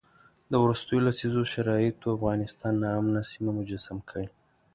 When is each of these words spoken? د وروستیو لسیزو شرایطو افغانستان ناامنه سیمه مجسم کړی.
د 0.51 0.53
وروستیو 0.63 1.03
لسیزو 1.07 1.41
شرایطو 1.53 2.13
افغانستان 2.17 2.73
ناامنه 2.83 3.21
سیمه 3.31 3.51
مجسم 3.59 3.97
کړی. 4.09 4.27